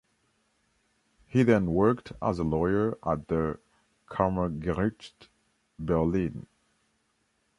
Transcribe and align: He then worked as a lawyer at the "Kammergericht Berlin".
He 1.27 1.43
then 1.43 1.75
worked 1.75 2.11
as 2.23 2.39
a 2.39 2.43
lawyer 2.43 2.97
at 3.05 3.27
the 3.27 3.59
"Kammergericht 4.09 5.27
Berlin". 5.77 6.47